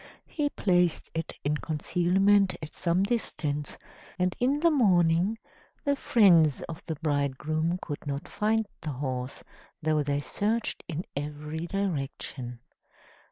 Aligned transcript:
He 0.25 0.49
placed 0.49 1.11
it 1.13 1.31
in 1.43 1.57
concealment 1.57 2.55
at 2.63 2.73
some 2.73 3.03
distance, 3.03 3.77
and 4.17 4.35
in 4.39 4.59
the 4.61 4.71
morning 4.71 5.37
the 5.85 5.95
friends 5.95 6.63
of 6.63 6.83
the 6.85 6.95
bridegroom 7.03 7.77
could 7.83 8.07
not 8.07 8.27
find 8.27 8.65
the 8.81 8.93
horse, 8.93 9.43
though 9.79 10.01
they 10.01 10.19
searched 10.19 10.83
in 10.87 11.05
every 11.15 11.67
direction. 11.67 12.61